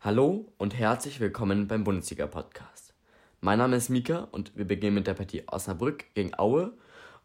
Hallo 0.00 0.46
und 0.58 0.78
herzlich 0.78 1.18
willkommen 1.18 1.66
beim 1.66 1.82
Bundesliga-Podcast. 1.82 2.94
Mein 3.40 3.58
Name 3.58 3.74
ist 3.74 3.88
Mika 3.88 4.28
und 4.30 4.56
wir 4.56 4.64
beginnen 4.64 4.94
mit 4.94 5.08
der 5.08 5.14
Partie 5.14 5.42
Osnabrück 5.48 6.04
gegen 6.14 6.38
Aue 6.38 6.72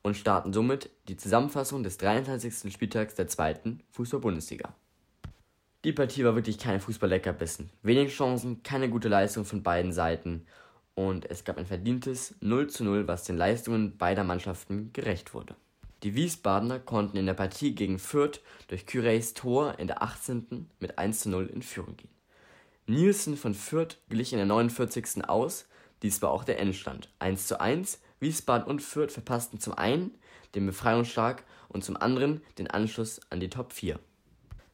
und 0.02 0.18
starten 0.18 0.54
somit 0.54 0.90
die 1.08 1.16
Zusammenfassung 1.16 1.84
des 1.84 2.00
23. 2.00 2.74
Spieltags 2.74 3.14
der 3.14 3.28
zweiten 3.28 3.84
Fußball-Bundesliga. 3.92 4.74
Die 5.84 5.94
Partie 5.94 6.26
war 6.26 6.34
wirklich 6.34 6.58
kein 6.58 6.80
Fußball-Leckerbissen. 6.80 7.70
Wenig 7.84 8.12
Chancen, 8.12 8.64
keine 8.64 8.90
gute 8.90 9.08
Leistung 9.08 9.46
von 9.46 9.62
beiden 9.62 9.94
Seiten 9.94 10.48
und 10.96 11.30
es 11.30 11.44
gab 11.44 11.60
ein 11.60 11.68
verdientes 11.68 12.34
0 12.42 12.72
zu 12.72 12.84
0, 12.86 13.08
was 13.08 13.24
den 13.24 13.38
Leistungen 13.38 14.00
beider 14.00 14.24
Mannschaften 14.24 14.92
gerecht 14.94 15.36
wurde. 15.36 15.56
Die 16.02 16.16
Wiesbadener 16.16 16.80
konnten 16.80 17.18
in 17.18 17.28
der 17.28 17.36
Partie 17.36 17.76
gegen 17.76 18.00
Fürth 18.00 18.42
durch 18.68 18.88
Küreys 18.88 19.36
Tor 19.36 19.78
in 19.78 19.86
der 19.86 20.02
18. 20.02 20.72
mit 20.80 20.98
1 20.98 21.20
zu 21.20 21.30
0 21.30 21.46
in 21.46 21.62
Führung 21.62 21.98
gehen. 21.98 22.10
Nielsen 22.86 23.38
von 23.38 23.54
Fürth 23.54 23.98
glich 24.10 24.34
in 24.34 24.40
der 24.40 24.46
49. 24.46 25.24
aus, 25.30 25.66
dies 26.02 26.22
war 26.22 26.32
auch 26.32 26.44
der 26.44 26.60
Endstand. 26.60 27.08
1 27.20 27.48
zu 27.48 27.62
1, 27.62 28.02
Wiesbaden 28.20 28.68
und 28.68 28.82
Fürth 28.82 29.14
verpassten 29.14 29.58
zum 29.58 29.74
einen 29.74 30.12
den 30.54 30.66
Befreiungsschlag 30.66 31.46
und 31.70 31.86
zum 31.86 31.96
anderen 31.96 32.42
den 32.58 32.70
Anschluss 32.70 33.22
an 33.30 33.40
die 33.40 33.50
Top 33.50 33.72
4. 33.72 34.00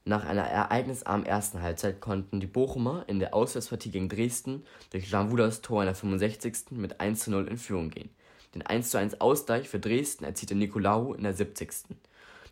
Nach 0.06 0.26
einer 0.26 0.42
ereignisarmen 0.42 1.28
ersten 1.28 1.62
Halbzeit 1.62 2.02
konnten 2.02 2.40
die 2.40 2.48
Bochumer 2.48 3.04
in 3.06 3.20
der 3.20 3.36
Auswärtspartie 3.36 3.92
gegen 3.92 4.10
Dresden 4.10 4.66
durch 4.90 5.08
Jean 5.08 5.30
Wudas 5.30 5.62
Tor 5.62 5.84
in 5.84 5.86
der 5.86 5.94
65. 5.94 6.72
mit 6.72 7.00
1 7.00 7.26
zu 7.26 7.30
0 7.30 7.48
in 7.48 7.58
Führung 7.58 7.92
gehen. 7.92 8.10
Den 8.56 8.64
1:1 8.64 9.22
Ausgleich 9.22 9.70
für 9.70 9.80
Dresden 9.80 10.24
erzielte 10.24 10.56
Nicolaou 10.56 11.14
in 11.14 11.22
der 11.22 11.36
70. 11.36 11.96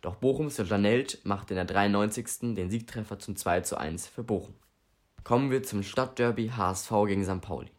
Doch 0.02 0.14
Bochums 0.14 0.58
Janelt 0.58 1.18
machte 1.24 1.54
in 1.54 1.56
der 1.56 1.64
93. 1.64 2.54
den 2.54 2.70
Siegtreffer 2.70 3.18
zum 3.18 3.34
2:1 3.34 4.08
für 4.08 4.22
Bochum. 4.22 4.54
Kommen 5.24 5.50
wir 5.50 5.62
zum 5.62 5.82
Stadtderby 5.82 6.48
HSV 6.56 6.90
gegen 7.06 7.24
St. 7.24 7.40
Pauli. 7.40 7.70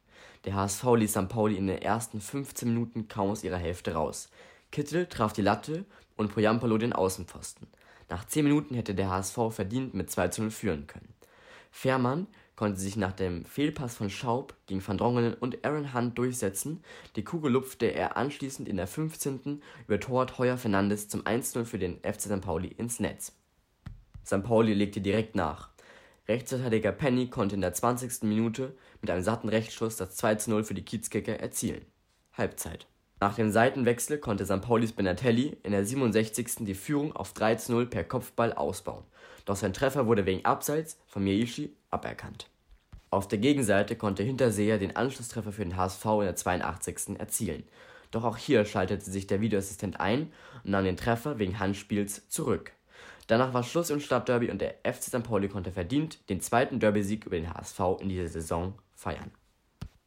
Der 0.45 0.53
HSV 0.53 0.83
ließ 0.95 1.11
St. 1.11 1.29
Pauli 1.29 1.55
in 1.55 1.67
den 1.67 1.81
ersten 1.81 2.21
15 2.21 2.69
Minuten 2.69 3.07
kaum 3.07 3.31
aus 3.31 3.43
ihrer 3.43 3.57
Hälfte 3.57 3.93
raus. 3.93 4.29
Kittel 4.71 5.07
traf 5.07 5.33
die 5.33 5.41
Latte 5.41 5.85
und 6.15 6.33
Poyampalo 6.33 6.77
den 6.77 6.93
Außenpfosten. 6.93 7.67
Nach 8.09 8.25
10 8.25 8.43
Minuten 8.43 8.75
hätte 8.75 8.93
der 8.93 9.09
HSV 9.09 9.37
verdient 9.51 9.93
mit 9.93 10.11
2 10.11 10.27
zu 10.27 10.41
0 10.43 10.51
führen 10.51 10.87
können. 10.87 11.13
Fährmann 11.71 12.27
konnte 12.55 12.79
sich 12.79 12.97
nach 12.97 13.13
dem 13.13 13.45
Fehlpass 13.45 13.95
von 13.95 14.09
Schaub 14.09 14.53
gegen 14.67 14.85
Van 14.85 14.97
Drongelen 14.97 15.33
und 15.33 15.63
Aaron 15.65 15.93
Hunt 15.93 16.17
durchsetzen, 16.17 16.83
die 17.15 17.23
Kugel 17.23 17.51
lupfte 17.53 17.85
er 17.85 18.17
anschließend 18.17 18.67
in 18.67 18.75
der 18.77 18.87
15. 18.87 19.61
über 19.87 19.99
Torwart 19.99 20.37
Heuer 20.37 20.57
Fernandes 20.57 21.07
zum 21.07 21.21
1:0 21.21 21.63
für 21.63 21.79
den 21.79 21.99
FC 22.03 22.23
St. 22.23 22.41
Pauli 22.41 22.67
ins 22.67 22.99
Netz. 22.99 23.33
St. 24.25 24.43
Pauli 24.43 24.73
legte 24.73 24.99
direkt 24.99 25.35
nach. 25.35 25.69
Rechtsverteidiger 26.29 26.93
Penny 26.93 27.27
konnte 27.27 27.55
in 27.55 27.61
der 27.61 27.73
20. 27.73 28.23
Minute 28.23 28.73
mit 29.01 29.11
einem 29.11 29.23
satten 29.23 29.49
Rechtsschuss 29.49 29.97
das 29.97 30.15
2:0 30.17 30.63
für 30.63 30.73
die 30.73 30.85
Kiezkicker 30.85 31.39
erzielen. 31.39 31.85
Halbzeit. 32.33 32.87
Nach 33.19 33.35
dem 33.35 33.51
Seitenwechsel 33.51 34.17
konnte 34.17 34.45
St. 34.45 34.61
Paulis 34.61 34.93
Benatelli 34.93 35.57
in 35.63 35.73
der 35.73 35.83
67. 35.83 36.63
die 36.65 36.75
Führung 36.75 37.13
auf 37.13 37.33
3:0 37.33 37.85
per 37.87 38.05
Kopfball 38.05 38.53
ausbauen 38.53 39.03
doch 39.49 39.55
sein 39.55 39.73
Treffer 39.73 40.05
wurde 40.05 40.27
wegen 40.27 40.45
Abseits 40.45 40.99
von 41.07 41.23
Miyaishi 41.23 41.75
aberkannt. 41.89 42.47
Auf 43.09 43.27
der 43.27 43.39
Gegenseite 43.39 43.95
konnte 43.95 44.21
Hinterseher 44.21 44.77
den 44.77 44.95
Anschlusstreffer 44.95 45.51
für 45.51 45.63
den 45.63 45.75
HSV 45.75 46.05
in 46.05 46.25
der 46.25 46.35
82. 46.35 47.19
erzielen, 47.19 47.63
doch 48.11 48.23
auch 48.23 48.37
hier 48.37 48.63
schaltete 48.65 49.09
sich 49.09 49.25
der 49.25 49.41
Videoassistent 49.41 49.99
ein 49.99 50.31
und 50.63 50.69
nahm 50.69 50.83
den 50.83 50.97
Treffer 50.97 51.39
wegen 51.39 51.57
Handspiels 51.57 52.29
zurück. 52.29 52.73
Danach 53.29 53.53
war 53.53 53.61
Schluss 53.61 53.91
im 53.91 53.99
Stadtderby 53.99 54.49
und 54.49 54.59
der 54.59 54.77
FC 54.83 55.03
St. 55.03 55.21
Pauli 55.21 55.49
konnte 55.49 55.71
verdient 55.71 56.17
den 56.31 56.41
zweiten 56.41 56.79
Derby-Sieg 56.79 57.27
über 57.27 57.35
den 57.35 57.53
HSV 57.53 57.79
in 57.99 58.09
dieser 58.09 58.27
Saison 58.27 58.73
feiern. 58.95 59.29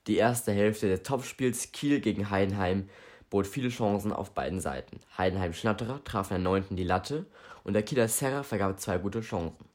Die 0.09 0.17
erste 0.17 0.51
Hälfte 0.51 0.89
des 0.89 1.05
Topspiels 1.05 1.71
Kiel 1.71 2.01
gegen 2.01 2.31
Heidenheim 2.31 2.89
bot 3.31 3.47
viele 3.47 3.69
Chancen 3.69 4.13
auf 4.13 4.33
beiden 4.33 4.59
Seiten. 4.59 4.99
Heidenheim 5.17 5.53
Schnatterer 5.53 6.03
traf 6.03 6.33
in 6.33 6.43
der 6.43 6.53
9. 6.53 6.75
die 6.75 6.83
Latte 6.83 7.25
und 7.63 7.75
der 7.75 7.85
Kieler 7.85 8.09
Serra 8.09 8.43
vergab 8.43 8.81
zwei 8.81 8.99
gute 8.99 9.21
Chancen. 9.21 9.67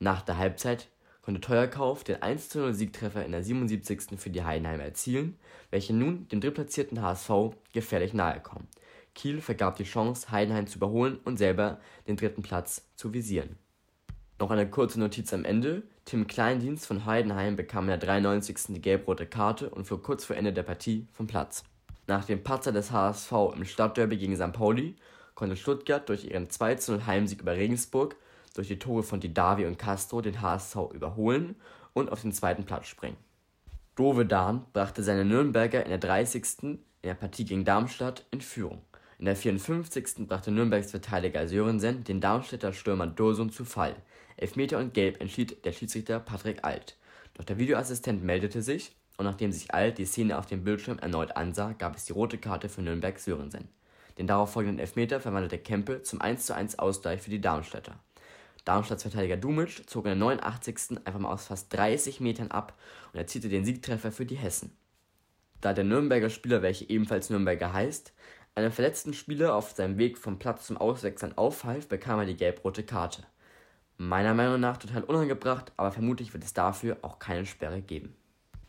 Nach 0.00 0.22
der 0.22 0.38
Halbzeit 0.38 0.88
konnte 1.22 1.40
Teuerkauf 1.40 2.02
den 2.02 2.16
1:0 2.16 2.72
Siegtreffer 2.72 3.24
in 3.24 3.30
der 3.30 3.44
77. 3.44 4.18
für 4.18 4.30
die 4.30 4.42
Heidenheimer 4.42 4.82
erzielen, 4.82 5.38
welche 5.70 5.94
nun 5.94 6.26
dem 6.26 6.40
drittplatzierten 6.40 7.00
HSV 7.00 7.54
gefährlich 7.72 8.14
nahe 8.14 8.40
kommen. 8.40 8.66
Kiel 9.16 9.40
vergab 9.40 9.76
die 9.76 9.84
Chance, 9.84 10.30
Heidenheim 10.30 10.68
zu 10.68 10.76
überholen 10.76 11.18
und 11.24 11.38
selber 11.38 11.80
den 12.06 12.16
dritten 12.16 12.42
Platz 12.42 12.86
zu 12.94 13.12
visieren. 13.12 13.56
Noch 14.38 14.50
eine 14.50 14.68
kurze 14.70 15.00
Notiz 15.00 15.32
am 15.32 15.44
Ende. 15.44 15.82
Tim 16.04 16.26
Kleindienst 16.26 16.86
von 16.86 17.06
Heidenheim 17.06 17.56
bekam 17.56 17.84
in 17.84 17.88
der 17.88 17.98
93. 17.98 18.56
die 18.68 18.80
gelb-rote 18.80 19.26
Karte 19.26 19.70
und 19.70 19.86
flog 19.86 20.04
kurz 20.04 20.24
vor 20.24 20.36
Ende 20.36 20.52
der 20.52 20.62
Partie 20.62 21.08
vom 21.12 21.26
Platz. 21.26 21.64
Nach 22.06 22.24
dem 22.24 22.44
Patzer 22.44 22.70
des 22.70 22.92
HSV 22.92 23.32
im 23.56 23.64
Stadtderby 23.64 24.18
gegen 24.18 24.36
St. 24.36 24.52
Pauli 24.52 24.94
konnte 25.34 25.56
Stuttgart 25.56 26.08
durch 26.08 26.26
ihren 26.26 26.48
2:0 26.48 27.06
Heimsieg 27.06 27.40
über 27.40 27.56
Regensburg 27.56 28.16
durch 28.54 28.68
die 28.68 28.78
Tore 28.78 29.02
von 29.02 29.20
Didavi 29.20 29.66
und 29.66 29.78
Castro 29.78 30.20
den 30.20 30.40
HSV 30.40 30.76
überholen 30.92 31.56
und 31.94 32.12
auf 32.12 32.22
den 32.22 32.32
zweiten 32.32 32.64
Platz 32.64 32.86
springen. 32.86 33.16
Dovedan 33.96 34.66
brachte 34.74 35.02
seine 35.02 35.24
Nürnberger 35.24 35.82
in 35.82 35.88
der 35.88 35.98
30. 35.98 36.62
in 36.62 36.78
der 37.02 37.14
Partie 37.14 37.46
gegen 37.46 37.64
Darmstadt 37.64 38.26
in 38.30 38.42
Führung. 38.42 38.82
In 39.18 39.24
der 39.24 39.34
54. 39.34 40.28
brachte 40.28 40.50
Nürnbergs 40.50 40.90
Verteidiger 40.90 41.48
Sörensen 41.48 42.04
den 42.04 42.20
Darmstädter 42.20 42.74
Stürmer 42.74 43.06
Dursun 43.06 43.50
zu 43.50 43.64
Fall. 43.64 43.96
Elfmeter 44.36 44.76
und 44.76 44.92
Gelb 44.92 45.22
entschied 45.22 45.64
der 45.64 45.72
Schiedsrichter 45.72 46.20
Patrick 46.20 46.64
Alt. 46.64 46.98
Doch 47.32 47.44
der 47.44 47.56
Videoassistent 47.56 48.22
meldete 48.22 48.60
sich 48.60 48.94
und 49.16 49.24
nachdem 49.24 49.52
sich 49.52 49.72
Alt 49.72 49.96
die 49.96 50.04
Szene 50.04 50.36
auf 50.36 50.44
dem 50.44 50.64
Bildschirm 50.64 50.98
erneut 50.98 51.34
ansah, 51.34 51.72
gab 51.72 51.96
es 51.96 52.04
die 52.04 52.12
rote 52.12 52.36
Karte 52.36 52.68
für 52.68 52.82
Nürnberg 52.82 53.18
Sörensen. 53.18 53.68
Den 54.18 54.26
darauffolgenden 54.26 54.80
Elfmeter 54.80 55.18
verwandelte 55.18 55.56
Kempe 55.56 56.02
zum 56.02 56.20
1:1 56.20 56.78
Ausgleich 56.78 57.22
für 57.22 57.30
die 57.30 57.40
Darmstädter. 57.40 57.98
Darmstadts 58.66 59.02
Verteidiger 59.02 59.38
Dumic 59.38 59.88
zog 59.88 60.04
in 60.04 60.10
der 60.10 60.16
89. 60.16 60.98
einfach 61.06 61.20
mal 61.20 61.32
aus 61.32 61.46
fast 61.46 61.72
30 61.72 62.20
Metern 62.20 62.50
ab 62.50 62.78
und 63.14 63.18
erzielte 63.18 63.48
den 63.48 63.64
Siegtreffer 63.64 64.12
für 64.12 64.26
die 64.26 64.36
Hessen. 64.36 64.76
Da 65.62 65.72
der 65.72 65.84
Nürnberger 65.84 66.28
Spieler, 66.28 66.60
welcher 66.60 66.90
ebenfalls 66.90 67.30
Nürnberger 67.30 67.72
heißt, 67.72 68.12
einem 68.56 68.72
verletzten 68.72 69.12
Spieler 69.12 69.54
auf 69.54 69.72
seinem 69.72 69.98
Weg 69.98 70.16
vom 70.16 70.38
Platz 70.38 70.66
zum 70.66 70.78
Auswechseln 70.78 71.36
aufhalf, 71.36 71.88
bekam 71.88 72.20
er 72.20 72.26
die 72.26 72.36
gelb-rote 72.36 72.84
Karte. 72.84 73.22
Meiner 73.98 74.34
Meinung 74.34 74.60
nach 74.60 74.78
total 74.78 75.04
unangebracht, 75.04 75.72
aber 75.76 75.92
vermutlich 75.92 76.32
wird 76.32 76.42
es 76.42 76.54
dafür 76.54 76.96
auch 77.02 77.18
keine 77.18 77.44
Sperre 77.44 77.82
geben. 77.82 78.14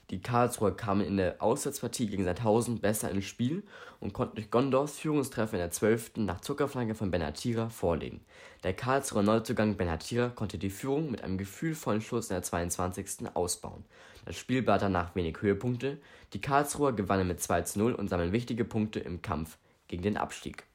Die 0.09 0.21
Karlsruher 0.21 0.75
kamen 0.75 1.05
in 1.05 1.17
der 1.17 1.41
Auswärtspartie 1.41 2.07
gegen 2.07 2.23
Sandhausen 2.23 2.79
besser 2.79 3.11
ins 3.11 3.25
Spiel 3.25 3.63
und 3.99 4.13
konnten 4.13 4.35
durch 4.35 4.49
Gondors 4.49 4.99
Führungstreffer 4.99 5.53
in 5.53 5.59
der 5.59 5.71
12. 5.71 6.17
nach 6.17 6.39
Zuckerflanke 6.39 6.95
von 6.95 7.11
Benatira 7.11 7.67
vorlegen. 7.67 8.21
Der 8.63 8.73
Karlsruher 8.73 9.23
Neuzugang 9.23 9.75
Benatira 9.75 10.29
konnte 10.29 10.57
die 10.57 10.69
Führung 10.69 11.11
mit 11.11 11.23
einem 11.23 11.37
gefühlvollen 11.37 12.01
Schuss 12.01 12.29
in 12.29 12.35
der 12.35 12.43
22. 12.43 13.27
ausbauen. 13.33 13.83
Das 14.25 14.37
Spiel 14.37 14.61
bat 14.61 14.81
danach 14.81 15.13
wenig 15.15 15.41
Höhepunkte, 15.41 15.97
die 16.31 16.41
Karlsruher 16.41 16.93
gewannen 16.93 17.27
mit 17.27 17.41
2 17.41 17.61
zu 17.63 17.79
0 17.79 17.93
und 17.93 18.09
sammeln 18.09 18.31
wichtige 18.31 18.63
Punkte 18.63 18.99
im 18.99 19.21
Kampf 19.21 19.57
gegen 19.87 20.03
den 20.03 20.17
Abstieg. 20.17 20.65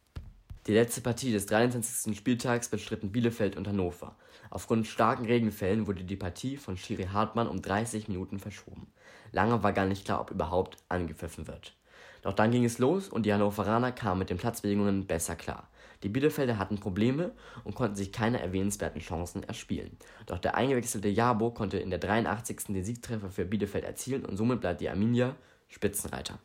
Die 0.66 0.74
letzte 0.74 1.00
Partie 1.00 1.32
des 1.32 1.46
23. 1.46 2.16
Spieltags 2.16 2.68
bestritten 2.68 3.10
Bielefeld 3.10 3.56
und 3.56 3.66
Hannover. 3.66 4.14
Aufgrund 4.48 4.86
starken 4.86 5.24
Regenfällen 5.24 5.88
wurde 5.88 6.04
die 6.04 6.16
Partie 6.16 6.56
von 6.56 6.76
Schiri 6.76 7.08
Hartmann 7.12 7.48
um 7.48 7.60
30 7.60 8.06
Minuten 8.06 8.38
verschoben. 8.38 8.86
Lange 9.32 9.62
war 9.64 9.72
gar 9.72 9.86
nicht 9.86 10.04
klar, 10.04 10.20
ob 10.20 10.30
überhaupt 10.30 10.76
angepfiffen 10.88 11.48
wird. 11.48 11.74
Doch 12.22 12.32
dann 12.32 12.52
ging 12.52 12.64
es 12.64 12.78
los 12.78 13.08
und 13.08 13.26
die 13.26 13.32
Hannoveraner 13.32 13.90
kamen 13.90 14.20
mit 14.20 14.30
den 14.30 14.38
Platzbedingungen 14.38 15.06
besser 15.06 15.34
klar. 15.34 15.68
Die 16.04 16.08
Bielefelder 16.08 16.58
hatten 16.58 16.78
Probleme 16.78 17.32
und 17.64 17.74
konnten 17.74 17.96
sich 17.96 18.12
keine 18.12 18.40
erwähnenswerten 18.40 19.00
Chancen 19.00 19.42
erspielen. 19.42 19.96
Doch 20.26 20.38
der 20.38 20.56
eingewechselte 20.56 21.08
Jabo 21.08 21.50
konnte 21.50 21.78
in 21.78 21.90
der 21.90 21.98
83. 21.98 22.66
den 22.68 22.84
Siegtreffer 22.84 23.30
für 23.30 23.44
Bielefeld 23.44 23.84
erzielen 23.84 24.24
und 24.24 24.36
somit 24.36 24.60
bleibt 24.60 24.80
die 24.80 24.88
Arminia 24.88 25.34
Spitzenreiter. 25.68 26.38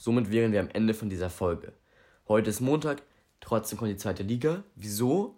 Somit 0.00 0.30
wären 0.30 0.52
wir 0.52 0.60
am 0.60 0.70
Ende 0.70 0.94
von 0.94 1.10
dieser 1.10 1.28
Folge. 1.28 1.72
Heute 2.28 2.50
ist 2.50 2.60
Montag, 2.60 3.02
trotzdem 3.40 3.78
kommt 3.78 3.90
die 3.90 3.96
zweite 3.96 4.22
Liga. 4.22 4.62
Wieso? 4.76 5.36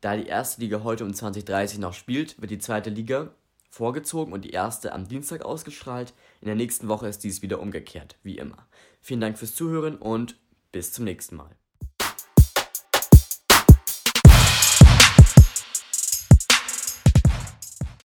Da 0.00 0.16
die 0.16 0.26
erste 0.26 0.62
Liga 0.62 0.82
heute 0.82 1.04
um 1.04 1.10
20.30 1.10 1.74
Uhr 1.74 1.80
noch 1.82 1.92
spielt, 1.92 2.40
wird 2.40 2.50
die 2.50 2.58
zweite 2.58 2.88
Liga 2.88 3.28
vorgezogen 3.68 4.32
und 4.32 4.46
die 4.46 4.52
erste 4.52 4.94
am 4.94 5.06
Dienstag 5.06 5.42
ausgestrahlt. 5.42 6.14
In 6.40 6.46
der 6.46 6.56
nächsten 6.56 6.88
Woche 6.88 7.08
ist 7.08 7.22
dies 7.24 7.42
wieder 7.42 7.60
umgekehrt, 7.60 8.16
wie 8.22 8.38
immer. 8.38 8.66
Vielen 9.02 9.20
Dank 9.20 9.36
fürs 9.36 9.54
Zuhören 9.54 9.96
und 9.96 10.36
bis 10.72 10.92
zum 10.92 11.04
nächsten 11.04 11.36
Mal. 11.36 11.59